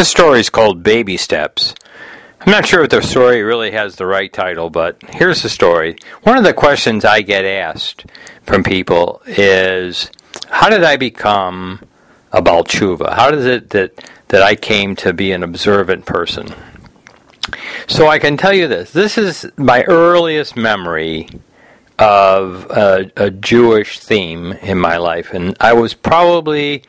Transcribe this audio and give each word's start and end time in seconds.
This 0.00 0.08
story 0.08 0.40
is 0.40 0.48
called 0.48 0.82
Baby 0.82 1.18
Steps. 1.18 1.74
I'm 2.40 2.50
not 2.50 2.64
sure 2.64 2.82
if 2.82 2.88
the 2.88 3.02
story 3.02 3.42
really 3.42 3.72
has 3.72 3.96
the 3.96 4.06
right 4.06 4.32
title, 4.32 4.70
but 4.70 4.96
here's 5.10 5.42
the 5.42 5.50
story. 5.50 5.98
One 6.22 6.38
of 6.38 6.44
the 6.44 6.54
questions 6.54 7.04
I 7.04 7.20
get 7.20 7.44
asked 7.44 8.06
from 8.44 8.62
people 8.62 9.20
is 9.26 10.10
how 10.48 10.70
did 10.70 10.84
I 10.84 10.96
become 10.96 11.84
a 12.32 12.40
Baal 12.40 12.64
Teshuva? 12.64 13.12
How 13.12 13.28
is 13.28 13.44
it 13.44 13.68
that, 13.70 13.92
that 14.28 14.42
I 14.42 14.54
came 14.54 14.96
to 14.96 15.12
be 15.12 15.32
an 15.32 15.42
observant 15.42 16.06
person? 16.06 16.48
So 17.86 18.08
I 18.08 18.18
can 18.18 18.38
tell 18.38 18.54
you 18.54 18.68
this. 18.68 18.92
This 18.92 19.18
is 19.18 19.52
my 19.58 19.82
earliest 19.82 20.56
memory 20.56 21.28
of 21.98 22.64
a, 22.70 23.12
a 23.18 23.30
Jewish 23.30 23.98
theme 23.98 24.52
in 24.62 24.78
my 24.78 24.96
life, 24.96 25.34
and 25.34 25.54
I 25.60 25.74
was 25.74 25.92
probably 25.92 26.84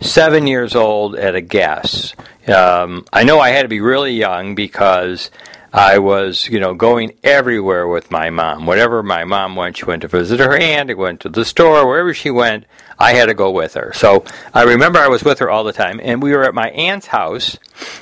seven 0.00 0.46
years 0.46 0.74
old 0.74 1.14
at 1.16 1.34
a 1.34 1.40
guess. 1.40 2.14
Um, 2.48 3.04
I 3.12 3.24
know 3.24 3.38
I 3.38 3.50
had 3.50 3.62
to 3.62 3.68
be 3.68 3.80
really 3.80 4.12
young 4.12 4.54
because 4.54 5.30
I 5.72 5.98
was, 5.98 6.48
you 6.48 6.58
know, 6.58 6.74
going 6.74 7.12
everywhere 7.22 7.86
with 7.86 8.10
my 8.10 8.30
mom. 8.30 8.66
Wherever 8.66 9.02
my 9.02 9.24
mom 9.24 9.54
went, 9.54 9.76
she 9.76 9.84
went 9.84 10.02
to 10.02 10.08
visit 10.08 10.40
her 10.40 10.56
aunt, 10.56 10.90
it 10.90 10.98
went 10.98 11.20
to 11.20 11.28
the 11.28 11.44
store, 11.44 11.86
wherever 11.86 12.12
she 12.12 12.30
went, 12.30 12.64
I 12.98 13.12
had 13.12 13.26
to 13.26 13.34
go 13.34 13.50
with 13.50 13.74
her. 13.74 13.92
So 13.94 14.24
I 14.52 14.64
remember 14.64 14.98
I 14.98 15.08
was 15.08 15.22
with 15.22 15.38
her 15.38 15.48
all 15.48 15.64
the 15.64 15.72
time, 15.72 16.00
and 16.02 16.22
we 16.22 16.32
were 16.32 16.44
at 16.44 16.54
my 16.54 16.70
aunt's 16.70 17.06
house, 17.06 17.56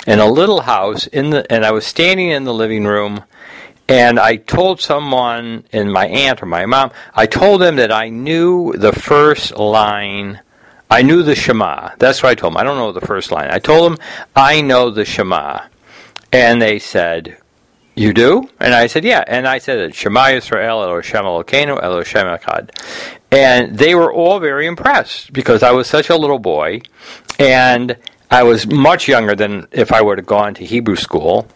in 0.06 0.18
a 0.18 0.26
little 0.26 0.62
house, 0.62 1.06
in 1.08 1.30
the, 1.30 1.52
and 1.52 1.64
I 1.64 1.72
was 1.72 1.86
standing 1.86 2.30
in 2.30 2.44
the 2.44 2.54
living 2.54 2.84
room, 2.84 3.22
and 3.86 4.18
I 4.18 4.36
told 4.36 4.80
someone, 4.80 5.64
in 5.70 5.90
my 5.90 6.06
aunt 6.06 6.42
or 6.42 6.46
my 6.46 6.64
mom, 6.64 6.90
I 7.14 7.26
told 7.26 7.60
them 7.60 7.76
that 7.76 7.92
I 7.92 8.08
knew 8.08 8.72
the 8.72 8.92
first 8.92 9.54
line 9.56 10.40
I 10.90 11.02
knew 11.02 11.22
the 11.22 11.34
Shema. 11.34 11.90
That's 11.98 12.22
what 12.22 12.30
I 12.30 12.34
told 12.34 12.54
them. 12.54 12.58
I 12.58 12.64
don't 12.64 12.78
know 12.78 12.92
the 12.92 13.06
first 13.06 13.30
line. 13.30 13.50
I 13.50 13.58
told 13.58 13.92
them, 13.92 13.98
I 14.34 14.62
know 14.62 14.90
the 14.90 15.04
Shema. 15.04 15.60
And 16.32 16.60
they 16.62 16.78
said, 16.78 17.38
You 17.94 18.12
do? 18.12 18.48
And 18.58 18.74
I 18.74 18.86
said, 18.86 19.04
Yeah. 19.04 19.24
And 19.26 19.46
I 19.46 19.58
said, 19.58 19.94
Shema 19.94 20.26
Yisrael, 20.26 20.82
Elohim 20.82 21.24
Elokeinu, 21.24 21.82
Elohim 21.82 22.38
Echad. 22.38 22.70
And 23.30 23.76
they 23.76 23.94
were 23.94 24.12
all 24.12 24.40
very 24.40 24.66
impressed 24.66 25.32
because 25.32 25.62
I 25.62 25.72
was 25.72 25.86
such 25.86 26.08
a 26.08 26.16
little 26.16 26.38
boy. 26.38 26.80
And 27.38 27.96
I 28.30 28.42
was 28.42 28.66
much 28.66 29.08
younger 29.08 29.34
than 29.34 29.68
if 29.72 29.92
I 29.92 30.02
would 30.02 30.18
have 30.18 30.26
gone 30.26 30.54
to 30.54 30.64
Hebrew 30.64 30.96
school. 30.96 31.46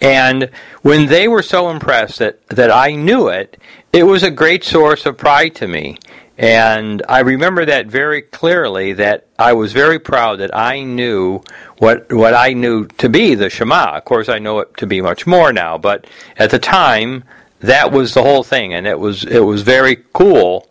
And 0.00 0.50
when 0.82 1.06
they 1.06 1.28
were 1.28 1.42
so 1.42 1.70
impressed 1.70 2.18
that, 2.18 2.46
that 2.48 2.70
I 2.70 2.92
knew 2.92 3.28
it, 3.28 3.58
it 3.92 4.04
was 4.04 4.22
a 4.22 4.30
great 4.30 4.64
source 4.64 5.06
of 5.06 5.16
pride 5.16 5.54
to 5.56 5.68
me. 5.68 5.98
And 6.36 7.02
I 7.08 7.20
remember 7.20 7.64
that 7.64 7.86
very 7.86 8.20
clearly 8.22 8.92
that 8.94 9.26
I 9.38 9.52
was 9.52 9.72
very 9.72 10.00
proud 10.00 10.40
that 10.40 10.54
I 10.54 10.82
knew 10.82 11.42
what 11.78 12.12
what 12.12 12.34
I 12.34 12.54
knew 12.54 12.86
to 12.98 13.08
be 13.08 13.34
the 13.34 13.48
Shema. 13.48 13.96
Of 13.96 14.04
course 14.04 14.28
I 14.28 14.40
know 14.40 14.58
it 14.58 14.76
to 14.78 14.86
be 14.86 15.00
much 15.00 15.26
more 15.26 15.52
now, 15.52 15.78
but 15.78 16.06
at 16.36 16.50
the 16.50 16.58
time 16.58 17.24
that 17.60 17.92
was 17.92 18.14
the 18.14 18.22
whole 18.22 18.42
thing 18.42 18.74
and 18.74 18.86
it 18.86 18.98
was 18.98 19.24
it 19.24 19.44
was 19.44 19.62
very 19.62 20.02
cool 20.12 20.68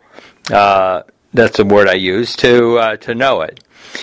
uh, 0.52 1.02
that's 1.32 1.56
the 1.56 1.64
word 1.64 1.88
I 1.88 1.94
use 1.94 2.36
to 2.36 2.78
uh, 2.78 2.96
to 2.98 3.14
know 3.14 3.40
it. 3.42 3.60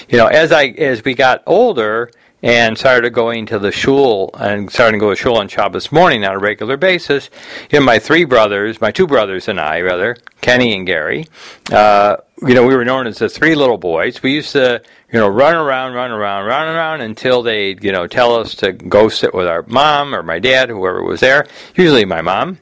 You 0.09 0.17
know, 0.17 0.27
as 0.27 0.51
I 0.51 0.65
as 0.65 1.03
we 1.03 1.13
got 1.13 1.43
older, 1.45 2.11
and 2.43 2.77
started 2.77 3.11
going 3.11 3.45
to 3.47 3.59
the 3.59 3.71
shul 3.71 4.31
and 4.39 4.71
started 4.71 4.93
to 4.93 4.99
go 4.99 5.09
to 5.11 5.15
shul 5.15 5.37
on 5.37 5.47
Shabbos 5.47 5.91
morning 5.91 6.25
on 6.25 6.35
a 6.35 6.39
regular 6.39 6.77
basis. 6.77 7.29
You 7.71 7.79
know, 7.79 7.85
my 7.85 7.99
three 7.99 8.25
brothers, 8.25 8.81
my 8.81 8.91
two 8.91 9.07
brothers 9.07 9.47
and 9.47 9.59
I, 9.59 9.81
rather, 9.81 10.17
Kenny 10.41 10.75
and 10.75 10.87
Gary, 10.87 11.27
uh, 11.71 12.17
you 12.41 12.55
know, 12.55 12.65
we 12.65 12.75
were 12.75 12.85
known 12.85 13.05
as 13.05 13.19
the 13.19 13.29
three 13.29 13.53
little 13.53 13.77
boys. 13.77 14.23
We 14.23 14.33
used 14.33 14.53
to, 14.53 14.81
you 15.11 15.19
know, 15.19 15.27
run 15.27 15.55
around, 15.55 15.93
run 15.93 16.09
around, 16.09 16.45
run 16.45 16.67
around 16.67 17.01
until 17.01 17.43
they'd, 17.43 17.83
you 17.83 17.91
know, 17.91 18.07
tell 18.07 18.35
us 18.35 18.55
to 18.55 18.71
go 18.71 19.09
sit 19.09 19.33
with 19.33 19.47
our 19.47 19.63
mom 19.67 20.15
or 20.15 20.23
my 20.23 20.39
dad, 20.39 20.69
whoever 20.69 21.03
was 21.03 21.19
there, 21.19 21.45
usually 21.75 22.05
my 22.05 22.21
mom. 22.21 22.57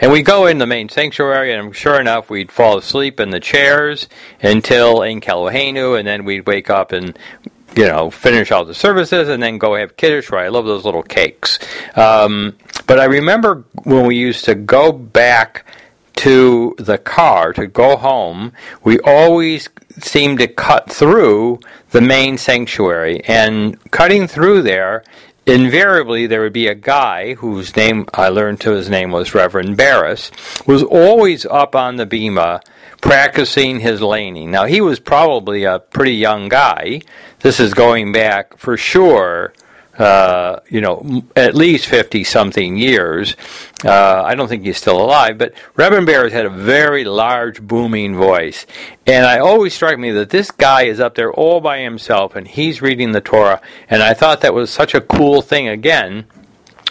And 0.00 0.12
we'd 0.12 0.22
go 0.22 0.46
in 0.46 0.58
the 0.58 0.66
main 0.66 0.88
sanctuary, 0.88 1.52
and 1.52 1.74
sure 1.74 2.00
enough, 2.00 2.30
we'd 2.30 2.52
fall 2.52 2.78
asleep 2.78 3.20
in 3.20 3.30
the 3.30 3.40
chairs 3.40 4.08
until 4.40 5.02
Ein 5.02 5.20
Keloheinu, 5.20 5.98
and 5.98 6.06
then 6.06 6.24
we'd 6.24 6.46
wake 6.46 6.70
up 6.70 6.92
and 6.92 7.18
you 7.76 7.86
know, 7.86 8.10
finish 8.10 8.50
all 8.50 8.64
the 8.64 8.74
services 8.74 9.28
and 9.28 9.42
then 9.42 9.58
go 9.58 9.74
have 9.74 9.96
kiddush. 9.96 10.30
Right, 10.30 10.46
I 10.46 10.48
love 10.48 10.66
those 10.66 10.84
little 10.84 11.02
cakes. 11.02 11.58
Um, 11.96 12.56
but 12.86 12.98
I 12.98 13.04
remember 13.04 13.64
when 13.84 14.06
we 14.06 14.16
used 14.16 14.44
to 14.46 14.54
go 14.54 14.92
back 14.92 15.64
to 16.16 16.74
the 16.78 16.98
car 16.98 17.52
to 17.52 17.66
go 17.66 17.96
home, 17.96 18.52
we 18.82 18.98
always 19.00 19.68
seemed 20.00 20.40
to 20.40 20.48
cut 20.48 20.90
through 20.90 21.60
the 21.90 22.00
main 22.00 22.36
sanctuary. 22.38 23.22
And 23.24 23.78
cutting 23.92 24.26
through 24.26 24.62
there, 24.62 25.04
invariably 25.46 26.26
there 26.26 26.40
would 26.42 26.52
be 26.52 26.66
a 26.66 26.74
guy 26.74 27.34
whose 27.34 27.76
name 27.76 28.06
I 28.14 28.30
learned 28.30 28.60
to 28.62 28.72
his 28.72 28.90
name 28.90 29.12
was 29.12 29.34
Reverend 29.34 29.76
Barris, 29.76 30.30
was 30.66 30.82
always 30.82 31.46
up 31.46 31.76
on 31.76 31.96
the 31.96 32.06
bema 32.06 32.60
practicing 33.00 33.80
his 33.80 34.00
leining. 34.00 34.50
Now 34.50 34.66
he 34.66 34.80
was 34.80 34.98
probably 34.98 35.64
a 35.64 35.78
pretty 35.78 36.14
young 36.14 36.48
guy, 36.48 37.00
this 37.40 37.60
is 37.60 37.74
going 37.74 38.12
back 38.12 38.58
for 38.58 38.76
sure. 38.76 39.52
Uh, 39.96 40.60
you 40.68 40.80
know, 40.80 41.24
at 41.34 41.56
least 41.56 41.86
50 41.86 42.22
something 42.22 42.76
years. 42.76 43.34
Uh, 43.84 44.22
I 44.22 44.36
don't 44.36 44.46
think 44.46 44.64
he's 44.64 44.76
still 44.76 45.02
alive, 45.02 45.38
but 45.38 45.54
Reverend 45.74 46.06
Barris 46.06 46.32
had 46.32 46.46
a 46.46 46.50
very 46.50 47.04
large, 47.04 47.60
booming 47.60 48.14
voice. 48.14 48.64
And 49.08 49.26
I 49.26 49.40
always 49.40 49.74
struck 49.74 49.98
me 49.98 50.12
that 50.12 50.30
this 50.30 50.52
guy 50.52 50.84
is 50.84 51.00
up 51.00 51.16
there 51.16 51.32
all 51.32 51.60
by 51.60 51.80
himself 51.80 52.36
and 52.36 52.46
he's 52.46 52.80
reading 52.80 53.10
the 53.10 53.20
Torah. 53.20 53.60
And 53.90 54.00
I 54.00 54.14
thought 54.14 54.42
that 54.42 54.54
was 54.54 54.70
such 54.70 54.94
a 54.94 55.00
cool 55.00 55.42
thing, 55.42 55.66
again, 55.66 56.26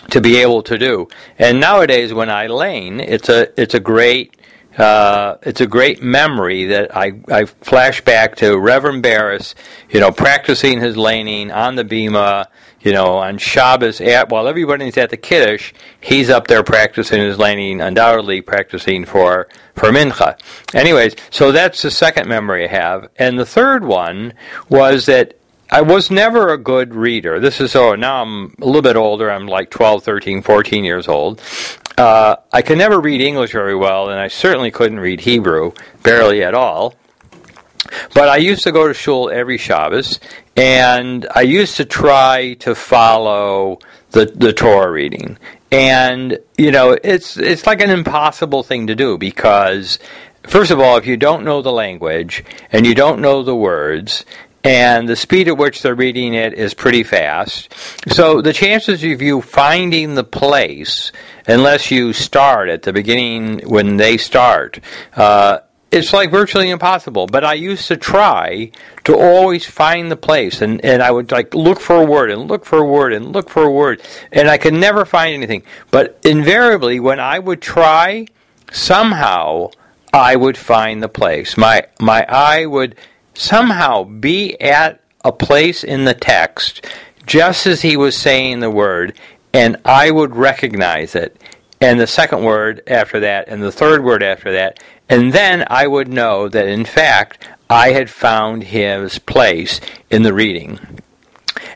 to 0.10 0.20
be 0.20 0.36
able 0.42 0.62
to 0.64 0.78
do. 0.78 1.08
And 1.40 1.62
nowadays, 1.62 2.14
when 2.14 2.30
I 2.30 2.48
lein, 2.48 3.00
it's 3.00 3.30
a, 3.30 3.58
it's 3.62 3.74
a 3.74 3.80
great 3.80 4.37
uh, 4.78 5.38
it's 5.42 5.62
a 5.62 5.68
great 5.68 6.02
memory 6.02 6.66
that 6.66 6.96
I, 6.96 7.14
I 7.30 7.46
flash 7.46 8.02
back 8.02 8.36
to 8.38 8.58
Reverend 8.58 9.04
Barris, 9.04 9.56
you 9.90 10.00
know, 10.00 10.12
practicing 10.12 10.80
his 10.80 10.96
leining 10.96 11.52
on 11.52 11.76
the 11.76 11.84
bema, 11.84 12.48
you 12.82 12.92
know, 12.94 13.18
on 13.18 13.38
Shabbos, 13.38 14.00
at, 14.00 14.30
while 14.30 14.48
everybody's 14.48 14.98
at 14.98 15.10
the 15.10 15.18
Kiddush, 15.18 15.74
he's 16.00 16.30
up 16.30 16.48
there 16.48 16.64
practicing 16.64 17.22
his 17.22 17.40
leining, 17.40 17.82
undoubtedly 17.82 18.42
practicing 18.42 19.04
for, 19.04 19.48
for 19.76 19.90
Mincha. 19.90 20.40
Anyways, 20.76 21.16
so 21.32 21.52
that's 21.52 21.82
the 21.82 21.92
second 21.92 22.28
memory 22.28 22.66
I 22.66 22.72
have. 22.72 23.10
And 23.18 23.40
the 23.40 23.46
third 23.46 23.84
one 23.84 24.34
was 24.70 25.08
that 25.08 25.38
I 25.70 25.82
was 25.82 26.10
never 26.10 26.54
a 26.54 26.58
good 26.58 26.96
reader. 26.96 27.40
This 27.40 27.60
is 27.60 27.72
so 27.72 27.96
now 27.96 28.22
I'm 28.22 28.56
a 28.62 28.66
little 28.66 28.82
bit 28.82 28.96
older. 28.96 29.30
I'm 29.30 29.48
like 29.48 29.70
12, 29.70 30.04
13, 30.04 30.42
14 30.42 30.84
years 30.84 31.08
old. 31.08 31.42
Uh, 31.98 32.36
I 32.54 32.62
could 32.62 32.78
never 32.78 33.00
read 33.00 33.22
English 33.22 33.52
very 33.52 33.76
well, 33.76 34.10
and 34.10 34.20
I 34.20 34.28
certainly 34.28 34.70
couldn't 34.70 35.00
read 35.00 35.22
Hebrew, 35.22 35.72
barely 36.04 36.44
at 36.44 36.54
all. 36.54 36.96
But 38.14 38.30
I 38.30 38.38
used 38.38 38.64
to 38.64 38.72
go 38.72 38.88
to 38.88 38.94
shul 38.94 39.30
every 39.30 39.58
Shabbos, 39.58 40.20
and 40.56 41.28
I 41.34 41.42
used 41.42 41.78
to 41.78 41.86
try 41.86 42.54
to 42.60 42.76
follow 42.76 43.80
the, 44.12 44.26
the 44.26 44.54
Torah 44.54 44.92
reading. 44.92 45.38
And, 45.72 46.38
you 46.58 46.72
know, 46.72 46.98
it's, 47.04 47.36
it's 47.38 47.66
like 47.66 47.82
an 47.82 47.90
impossible 47.90 48.62
thing 48.64 48.88
to 48.88 48.96
do 48.96 49.18
because, 49.18 49.98
first 50.44 50.72
of 50.72 50.80
all, 50.80 50.98
if 50.98 51.08
you 51.08 51.18
don't 51.18 51.44
know 51.44 51.62
the 51.62 51.72
language 51.72 52.44
and 52.72 52.86
you 52.86 52.94
don't 52.94 53.22
know 53.22 53.42
the 53.42 53.56
words, 53.56 54.24
and 54.64 55.08
the 55.08 55.16
speed 55.16 55.48
at 55.48 55.58
which 55.58 55.82
they're 55.82 55.96
reading 55.96 56.34
it 56.34 56.54
is 56.54 56.74
pretty 56.74 57.04
fast. 57.04 57.74
So 58.10 58.42
the 58.42 58.54
chances 58.54 59.04
of 59.04 59.22
you 59.22 59.42
finding 59.42 60.16
the 60.16 60.24
place, 60.24 61.12
unless 61.48 61.92
you 61.92 62.14
start 62.14 62.70
at 62.70 62.84
the 62.84 62.94
beginning 62.94 63.60
when 63.70 63.98
they 63.98 64.18
start, 64.18 64.80
uh, 65.16 65.60
it's 65.92 66.12
like 66.12 66.32
virtually 66.32 66.70
impossible. 66.70 67.28
But 67.28 67.44
I 67.44 67.54
used 67.54 67.88
to 67.88 67.98
try 67.98 68.72
to 69.06 69.18
always 69.18 69.66
find 69.66 70.12
the 70.12 70.18
place, 70.18 70.62
and, 70.62 70.84
and 70.84 71.02
I 71.02 71.12
would 71.12 71.32
like 71.32 71.54
look 71.54 71.80
for 71.80 71.96
a 71.96 72.06
word 72.06 72.30
and 72.30 72.48
look 72.48 72.66
for 72.66 72.80
a 72.80 72.86
word 72.86 73.14
and 73.14 73.32
look 73.32 73.50
for 73.50 73.64
a 73.64 73.72
word, 73.72 74.02
and 74.32 74.50
I 74.50 74.58
could 74.58 74.74
never 74.74 75.06
find 75.06 75.34
anything. 75.34 75.64
But 75.92 76.20
invariably, 76.24 77.00
when 77.00 77.20
I 77.20 77.40
would 77.40 77.62
try, 77.62 78.28
somehow 78.72 79.72
I 80.14 80.36
would 80.36 80.58
find 80.58 81.02
the 81.02 81.10
place. 81.10 81.58
My 81.58 81.86
my 82.00 82.26
eye 82.28 82.66
would 82.66 82.96
somehow 83.38 84.04
be 84.04 84.60
at 84.62 85.02
a 85.24 85.32
place 85.32 85.84
in 85.84 86.06
the 86.06 86.14
text 86.14 86.86
just 87.26 87.68
as 87.68 87.82
he 87.82 87.98
was 87.98 88.18
saying 88.18 88.60
the 88.60 88.70
word, 88.70 89.18
and 89.54 89.78
I 89.86 90.12
would 90.12 90.36
recognize 90.36 91.16
it. 91.16 91.40
And 91.80 92.00
the 92.00 92.08
second 92.08 92.44
word 92.44 92.82
after 92.88 93.20
that, 93.20 93.48
and 93.48 93.62
the 93.62 93.72
third 93.72 94.04
word 94.04 94.24
after 94.24 94.52
that, 94.54 94.80
and 95.10 95.32
then 95.32 95.64
I 95.68 95.86
would 95.88 96.08
know 96.08 96.50
that 96.50 96.68
in 96.68 96.86
fact 96.86 97.48
I 97.70 97.92
had 97.92 98.10
found 98.10 98.64
his 98.64 99.20
place 99.20 99.80
in 100.10 100.24
the 100.24 100.34
reading. 100.34 100.80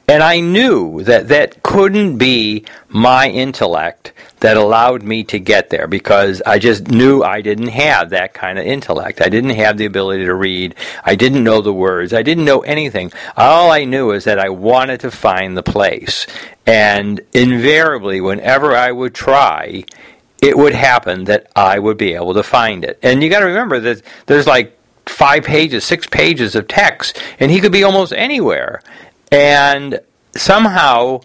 And 0.08 0.22
I 0.24 0.40
knew 0.42 1.04
that 1.04 1.30
that 1.30 1.64
couldn't 1.64 2.18
be 2.18 2.66
my 2.90 3.30
intellect 3.30 4.12
that 4.42 4.58
allowed 4.58 5.04
me 5.04 5.24
to 5.24 5.40
get 5.40 5.70
there 5.70 5.88
because 5.88 6.42
I 6.46 6.60
just 6.60 6.90
knew 6.90 7.24
I 7.24 7.42
didn't 7.42 7.70
have 7.70 8.10
that 8.10 8.34
kind 8.34 8.58
of 8.58 8.66
intellect. 8.66 9.22
I 9.22 9.30
didn't 9.30 9.52
have 9.52 9.78
the 9.78 9.86
ability 9.86 10.26
to 10.26 10.34
read. 10.34 10.76
I 11.06 11.16
didn't 11.16 11.44
know 11.44 11.62
the 11.62 11.74
words. 11.74 12.12
I 12.14 12.24
didn't 12.24 12.46
know 12.46 12.62
anything. 12.62 13.12
All 13.38 13.72
I 13.72 13.86
knew 13.86 14.12
is 14.12 14.24
that 14.26 14.40
I 14.40 14.50
wanted 14.50 15.00
to 15.02 15.12
find 15.12 15.56
the 15.56 15.64
place. 15.64 16.26
And 16.66 17.22
invariably, 17.34 18.20
whenever 18.20 18.76
I 18.76 18.92
would 18.92 19.14
try, 19.14 19.84
it 20.42 20.58
would 20.58 20.74
happen 20.74 21.26
that 21.26 21.52
I 21.56 21.78
would 21.78 21.98
be 21.98 22.16
able 22.16 22.34
to 22.34 22.44
find 22.44 22.84
it. 22.84 22.98
And 23.04 23.22
you 23.22 23.30
got 23.30 23.40
to 23.40 23.46
remember 23.46 23.80
that 23.80 24.02
there's 24.26 24.48
like 24.48 24.76
five 25.06 25.44
pages, 25.44 25.86
six 25.86 26.08
pages 26.08 26.56
of 26.56 26.68
text, 26.68 27.22
and 27.40 27.52
he 27.52 27.60
could 27.60 27.72
be 27.72 27.84
almost 27.84 28.12
anywhere. 28.14 28.82
And 29.32 30.00
somehow 30.36 31.22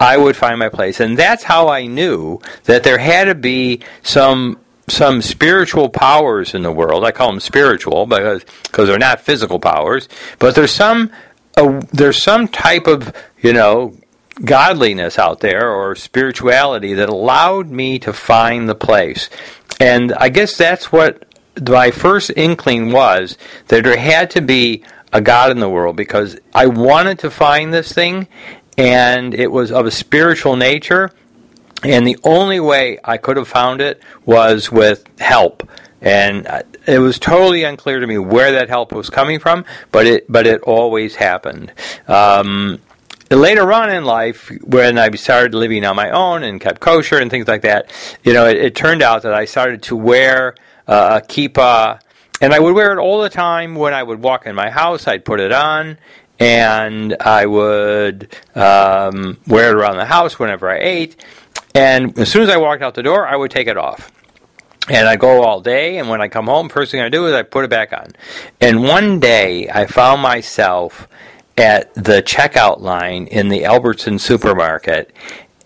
I 0.00 0.16
would 0.16 0.36
find 0.36 0.58
my 0.58 0.68
place. 0.68 1.00
And 1.00 1.18
that's 1.18 1.42
how 1.42 1.68
I 1.68 1.86
knew 1.86 2.40
that 2.64 2.84
there 2.84 2.98
had 2.98 3.24
to 3.24 3.34
be 3.34 3.80
some 4.02 4.58
some 4.86 5.20
spiritual 5.20 5.90
powers 5.90 6.54
in 6.54 6.62
the 6.62 6.72
world. 6.72 7.04
I 7.04 7.10
call 7.10 7.30
them 7.30 7.40
spiritual 7.40 8.06
because 8.06 8.44
because 8.64 8.88
they're 8.88 8.98
not 8.98 9.20
physical 9.20 9.58
powers, 9.58 10.08
but 10.38 10.54
there's 10.54 10.72
some 10.72 11.10
there's 11.92 12.22
some 12.22 12.48
type 12.48 12.86
of 12.86 13.12
you 13.42 13.52
know 13.52 13.96
godliness 14.44 15.18
out 15.18 15.40
there 15.40 15.70
or 15.70 15.96
spirituality 15.96 16.94
that 16.94 17.08
allowed 17.08 17.70
me 17.70 17.98
to 17.98 18.12
find 18.12 18.68
the 18.68 18.74
place. 18.74 19.28
And 19.80 20.12
I 20.14 20.28
guess 20.28 20.56
that's 20.56 20.92
what 20.92 21.24
my 21.60 21.90
first 21.90 22.30
inkling 22.36 22.92
was 22.92 23.36
that 23.66 23.82
there 23.82 23.96
had 23.96 24.30
to 24.30 24.40
be 24.40 24.84
a 25.12 25.20
God 25.20 25.50
in 25.50 25.58
the 25.58 25.68
world 25.68 25.96
because 25.96 26.38
I 26.54 26.66
wanted 26.66 27.20
to 27.20 27.30
find 27.30 27.72
this 27.72 27.92
thing 27.92 28.28
and 28.76 29.34
it 29.34 29.50
was 29.50 29.72
of 29.72 29.86
a 29.86 29.90
spiritual 29.90 30.56
nature. 30.56 31.10
And 31.82 32.06
the 32.06 32.18
only 32.24 32.60
way 32.60 32.98
I 33.04 33.18
could 33.18 33.36
have 33.36 33.48
found 33.48 33.80
it 33.80 34.02
was 34.24 34.70
with 34.70 35.06
help. 35.20 35.68
And 36.00 36.46
it 36.86 36.98
was 36.98 37.18
totally 37.18 37.64
unclear 37.64 38.00
to 38.00 38.06
me 38.06 38.18
where 38.18 38.52
that 38.52 38.68
help 38.68 38.92
was 38.92 39.10
coming 39.10 39.40
from, 39.40 39.64
but 39.90 40.06
it 40.06 40.30
but 40.30 40.46
it 40.46 40.60
always 40.62 41.16
happened. 41.16 41.72
Um, 42.06 42.80
later 43.30 43.72
on 43.72 43.90
in 43.90 44.04
life, 44.04 44.50
when 44.62 44.96
I 44.98 45.10
started 45.10 45.54
living 45.54 45.84
on 45.84 45.96
my 45.96 46.10
own 46.10 46.44
and 46.44 46.60
kept 46.60 46.80
kosher 46.80 47.18
and 47.18 47.30
things 47.30 47.48
like 47.48 47.62
that, 47.62 47.92
you 48.22 48.32
know, 48.32 48.46
it, 48.46 48.56
it 48.58 48.74
turned 48.76 49.02
out 49.02 49.22
that 49.22 49.34
I 49.34 49.44
started 49.44 49.82
to 49.84 49.96
wear 49.96 50.54
uh, 50.86 51.20
a 51.22 51.26
kippah, 51.26 52.00
and 52.40 52.52
I 52.52 52.58
would 52.58 52.74
wear 52.74 52.92
it 52.92 52.98
all 52.98 53.20
the 53.20 53.30
time 53.30 53.74
when 53.74 53.94
I 53.94 54.02
would 54.02 54.22
walk 54.22 54.46
in 54.46 54.54
my 54.54 54.70
house. 54.70 55.06
I'd 55.06 55.24
put 55.24 55.40
it 55.40 55.52
on, 55.52 55.98
and 56.38 57.16
I 57.20 57.46
would 57.46 58.34
um, 58.54 59.38
wear 59.46 59.70
it 59.70 59.74
around 59.74 59.96
the 59.96 60.04
house 60.04 60.38
whenever 60.38 60.70
I 60.70 60.78
ate. 60.78 61.24
And 61.74 62.18
as 62.18 62.30
soon 62.30 62.42
as 62.42 62.48
I 62.48 62.56
walked 62.56 62.82
out 62.82 62.94
the 62.94 63.02
door, 63.02 63.26
I 63.26 63.36
would 63.36 63.50
take 63.50 63.66
it 63.66 63.76
off. 63.76 64.12
And 64.88 65.06
I 65.06 65.16
go 65.16 65.42
all 65.42 65.60
day, 65.60 65.98
and 65.98 66.08
when 66.08 66.20
I 66.20 66.28
come 66.28 66.46
home, 66.46 66.68
first 66.68 66.92
thing 66.92 67.00
I 67.00 67.08
do 67.08 67.26
is 67.26 67.34
I 67.34 67.42
put 67.42 67.64
it 67.64 67.70
back 67.70 67.92
on. 67.92 68.12
And 68.60 68.82
one 68.82 69.20
day, 69.20 69.68
I 69.68 69.86
found 69.86 70.22
myself 70.22 71.06
at 71.58 71.92
the 71.94 72.22
checkout 72.22 72.80
line 72.80 73.26
in 73.26 73.48
the 73.48 73.64
Albertson 73.64 74.18
supermarket, 74.18 75.12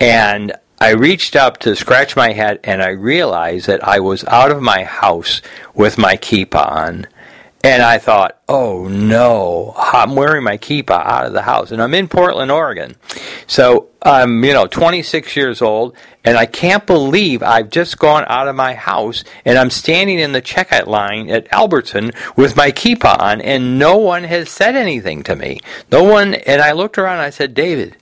and 0.01 0.53
I 0.83 0.89
reached 0.89 1.37
up 1.37 1.59
to 1.59 1.77
scratch 1.77 2.17
my 2.17 2.33
head, 2.33 2.59
and 2.65 2.83
I 2.83 2.89
realized 2.89 3.67
that 3.67 3.87
I 3.87 4.01
was 4.01 4.25
out 4.25 4.51
of 4.51 4.61
my 4.61 4.83
house 4.83 5.41
with 5.73 5.97
my 5.97 6.17
kippah 6.17 6.69
on. 6.69 7.07
And 7.63 7.81
I 7.81 7.99
thought, 7.99 8.41
oh 8.49 8.89
no, 8.89 9.73
I'm 9.77 10.13
wearing 10.13 10.43
my 10.43 10.57
kippah 10.57 11.05
out 11.05 11.25
of 11.25 11.31
the 11.31 11.43
house. 11.43 11.71
And 11.71 11.81
I'm 11.81 11.93
in 11.93 12.09
Portland, 12.09 12.51
Oregon. 12.51 12.97
So 13.47 13.91
I'm, 14.01 14.43
you 14.43 14.51
know, 14.51 14.67
26 14.67 15.37
years 15.37 15.61
old, 15.61 15.95
and 16.25 16.37
I 16.37 16.45
can't 16.45 16.85
believe 16.85 17.41
I've 17.41 17.69
just 17.69 17.97
gone 17.97 18.25
out 18.27 18.49
of 18.49 18.55
my 18.57 18.73
house 18.73 19.23
and 19.45 19.57
I'm 19.57 19.69
standing 19.69 20.19
in 20.19 20.33
the 20.33 20.41
checkout 20.41 20.87
line 20.87 21.29
at 21.29 21.47
Albertson 21.53 22.11
with 22.35 22.57
my 22.57 22.71
kippah 22.71 23.19
on, 23.19 23.39
and 23.39 23.79
no 23.79 23.95
one 23.95 24.25
has 24.25 24.49
said 24.49 24.75
anything 24.75 25.23
to 25.23 25.37
me. 25.37 25.61
No 25.93 26.03
one, 26.03 26.33
and 26.33 26.61
I 26.61 26.73
looked 26.73 26.97
around 26.97 27.19
and 27.19 27.25
I 27.25 27.29
said, 27.29 27.53
David, 27.53 27.95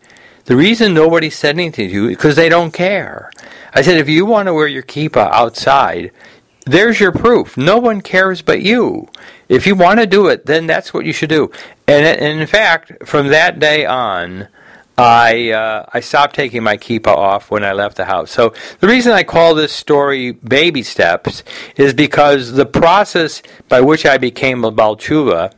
the 0.52 0.58
reason 0.58 0.94
nobody 0.94 1.30
said 1.30 1.56
anything 1.56 1.88
to 1.88 1.94
you 1.94 2.08
is 2.10 2.18
because 2.18 2.36
they 2.36 2.50
don't 2.50 2.74
care. 2.74 3.32
I 3.74 3.84
said, 3.84 3.96
if 3.96 4.10
you 4.10 4.26
want 4.26 4.48
to 4.48 4.54
wear 4.54 4.68
your 4.68 4.84
kippah 4.84 5.32
outside, 5.32 6.12
there's 6.66 7.00
your 7.00 7.14
proof. 7.14 7.56
No 7.56 7.78
one 7.78 8.02
cares 8.02 8.42
but 8.42 8.62
you. 8.62 9.08
If 9.48 9.66
you 9.66 9.76
want 9.76 10.02
to 10.02 10.06
do 10.06 10.28
it, 10.28 10.48
then 10.48 10.68
that's 10.68 10.94
what 10.94 11.06
you 11.06 11.14
should 11.14 11.30
do. 11.30 11.54
And, 11.88 12.06
and 12.06 12.42
in 12.42 12.48
fact, 12.48 13.08
from 13.08 13.30
that 13.30 13.60
day 13.60 13.86
on, 13.86 14.50
I 14.98 15.52
uh, 15.52 15.86
I 15.94 16.02
stopped 16.02 16.36
taking 16.36 16.64
my 16.64 16.76
kippah 16.76 17.08
off 17.08 17.50
when 17.50 17.64
I 17.64 17.72
left 17.72 17.96
the 17.96 18.04
house. 18.04 18.30
So 18.30 18.54
the 18.82 18.90
reason 18.90 19.14
I 19.14 19.24
call 19.24 19.56
this 19.56 19.72
story 19.72 20.32
"Baby 20.34 20.84
Steps" 20.84 21.46
is 21.78 21.94
because 21.94 22.52
the 22.52 22.66
process 22.66 23.42
by 23.70 23.80
which 23.80 24.06
I 24.06 24.18
became 24.18 24.66
a 24.66 24.70
Baal 24.70 24.98
Teshuva 24.98 25.54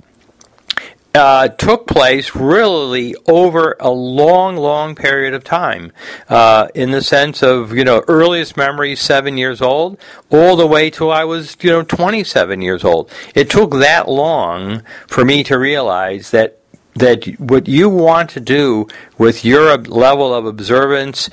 uh, 1.16 1.48
took 1.48 1.86
place 1.88 2.36
really 2.36 3.16
over 3.28 3.76
a 3.80 3.90
long, 3.90 4.58
long 4.58 4.96
period 4.96 5.34
of 5.34 5.44
time, 5.44 5.92
uh, 6.28 6.68
in 6.74 6.92
the 6.92 7.02
sense 7.02 7.44
of 7.44 7.74
you 7.74 7.84
know 7.84 8.04
earliest 8.08 8.58
memory 8.58 8.96
seven 8.96 9.38
years 9.38 9.62
old, 9.62 9.98
all 10.32 10.56
the 10.56 10.68
way 10.68 10.90
till 10.90 11.12
I 11.12 11.24
was 11.24 11.56
you 11.62 11.70
know 11.70 11.84
27 11.84 12.62
years 12.62 12.84
old. 12.84 13.12
It 13.36 13.50
took 13.50 13.72
that 13.74 14.10
long 14.10 14.84
for 15.08 15.24
me 15.24 15.44
to 15.44 15.58
realize 15.58 16.32
that 16.32 16.60
that 16.96 17.26
what 17.40 17.68
you 17.68 17.90
want 17.90 18.30
to 18.32 18.40
do 18.40 18.88
with 19.18 19.44
your 19.46 19.78
level 19.78 20.34
of 20.34 20.46
observance 20.46 21.30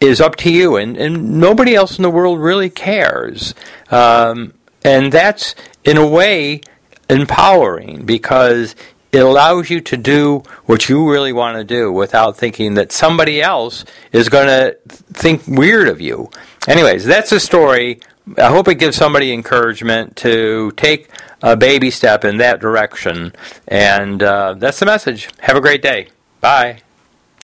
is 0.00 0.20
up 0.20 0.36
to 0.36 0.50
you, 0.50 0.76
and, 0.76 0.96
and 0.96 1.38
nobody 1.38 1.74
else 1.74 1.98
in 1.98 2.02
the 2.02 2.10
world 2.10 2.40
really 2.40 2.70
cares. 2.70 3.54
Um, 3.90 4.54
and 4.82 5.12
that's 5.12 5.54
in 5.84 5.98
a 5.98 6.06
way 6.06 6.62
empowering 7.10 8.06
because 8.06 8.74
it 9.12 9.18
allows 9.18 9.70
you 9.70 9.80
to 9.80 9.96
do 9.96 10.42
what 10.66 10.88
you 10.88 11.10
really 11.10 11.32
want 11.32 11.56
to 11.56 11.64
do 11.64 11.92
without 11.92 12.36
thinking 12.36 12.74
that 12.74 12.92
somebody 12.92 13.42
else 13.42 13.84
is 14.12 14.28
going 14.28 14.46
to 14.46 14.76
think 14.86 15.46
weird 15.46 15.88
of 15.88 16.00
you. 16.00 16.30
Anyways, 16.68 17.04
that's 17.04 17.32
a 17.32 17.40
story. 17.40 18.00
I 18.38 18.48
hope 18.48 18.68
it 18.68 18.76
gives 18.76 18.96
somebody 18.96 19.32
encouragement 19.32 20.16
to 20.16 20.72
take 20.72 21.08
a 21.42 21.56
baby 21.56 21.90
step 21.90 22.24
in 22.24 22.36
that 22.36 22.60
direction. 22.60 23.32
And 23.66 24.22
uh, 24.22 24.54
that's 24.54 24.78
the 24.78 24.86
message. 24.86 25.28
Have 25.40 25.56
a 25.56 25.60
great 25.60 25.82
day. 25.82 26.08
Bye. 26.40 26.82